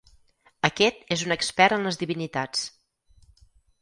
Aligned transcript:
Aquest 0.69 1.03
és 1.17 1.23
un 1.27 1.35
expert 1.37 1.77
en 1.77 1.85
les 1.89 2.01
divinitats. 2.05 2.65